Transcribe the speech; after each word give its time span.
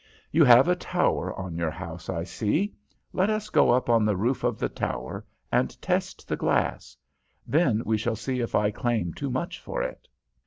You 0.31 0.43
have 0.45 0.67
a 0.67 0.75
tower 0.75 1.31
on 1.37 1.57
your 1.57 1.69
house, 1.69 2.09
I 2.09 2.23
see. 2.23 2.73
Let 3.13 3.29
us 3.29 3.51
go 3.51 3.69
up 3.69 3.87
on 3.87 4.03
the 4.03 4.17
roof 4.17 4.43
of 4.43 4.57
the 4.57 4.67
tower, 4.67 5.23
and 5.51 5.79
test 5.79 6.27
the 6.27 6.35
glass. 6.35 6.97
Then 7.45 7.83
we 7.85 7.99
shall 7.99 8.15
see 8.15 8.39
if 8.39 8.55
I 8.55 8.71
claim 8.71 9.13
too 9.13 9.29
much 9.29 9.59
for 9.59 9.83
it.' 9.83 10.07